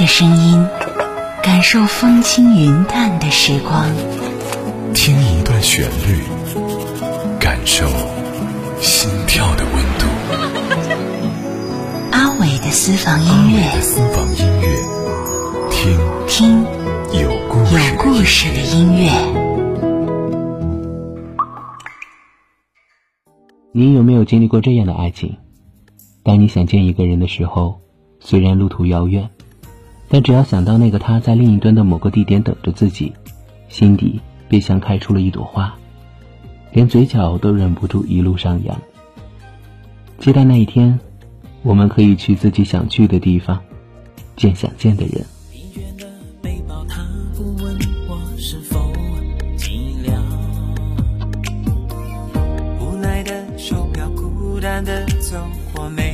[0.00, 0.66] 的声音，
[1.42, 3.84] 感受风轻云淡的时光。
[4.94, 6.22] 听一段旋律，
[7.38, 7.86] 感受
[8.80, 10.06] 心跳的温度。
[12.12, 14.68] 阿伟的私房音乐，私房音乐，
[15.70, 16.62] 听听
[17.20, 19.10] 有故有故事的音乐。
[23.72, 25.36] 你有没有经历过这样的爱情？
[26.22, 27.82] 当你想见一个人的时候，
[28.18, 29.28] 虽然路途遥远，
[30.12, 33.12] 但只要想到那个他在另一端的某个地点等着自己，
[33.68, 35.72] 心底便像开出了一朵花，
[36.72, 38.76] 连嘴角都忍不住一路上扬。
[40.18, 40.98] 期待那一天，
[41.62, 43.60] 我们可以去自己想去的地方，
[44.34, 45.24] 见想见的人。
[52.80, 55.36] 无奈的手表，孤单的走
[55.72, 56.09] 过每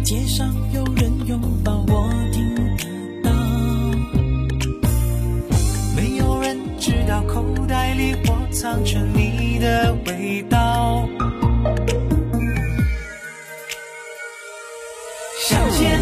[0.00, 2.62] 街上有人拥抱，我听得
[3.22, 3.30] 到。
[5.96, 11.08] 没有人知道口袋里我藏着你的味道。
[15.48, 16.00] 向前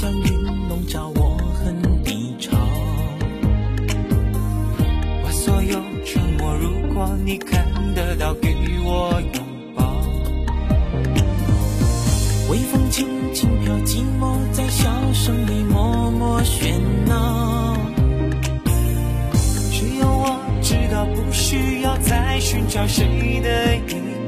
[0.00, 2.56] 像云笼罩，我很低潮。
[5.22, 9.44] 把所有沉默，如果你看得到，给我拥
[9.74, 9.94] 抱。
[12.48, 17.76] 微风轻轻飘，寂寞在笑声里默默喧闹。
[19.70, 24.19] 只有我知道，不需要再寻找谁的依靠。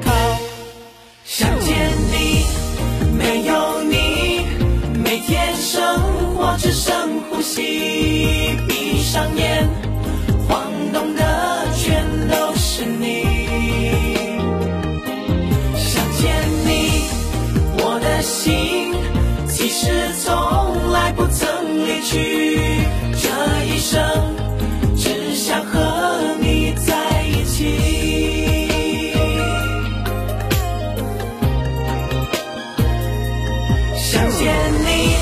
[34.12, 34.52] 想见
[34.84, 35.16] 你，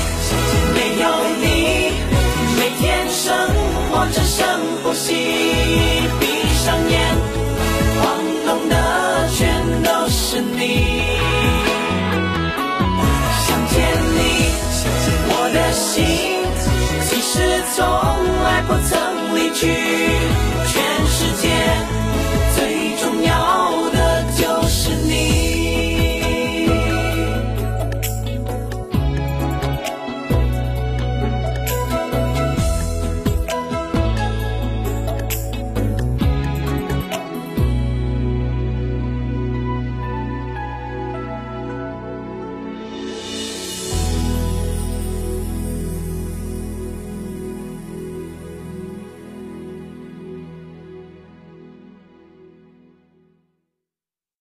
[0.73, 1.07] 没有
[1.39, 1.45] 你，
[2.59, 3.33] 每天生
[3.89, 4.45] 活只剩
[4.83, 5.13] 呼吸。
[6.19, 6.27] 闭
[6.65, 6.99] 上眼，
[8.01, 8.03] 晃
[8.45, 8.75] 动的
[9.29, 11.07] 全都是你。
[13.47, 13.79] 想见
[14.17, 14.19] 你，
[15.29, 16.43] 我的心
[17.07, 17.79] 其实从
[18.43, 18.91] 来不曾
[19.37, 20.00] 离去。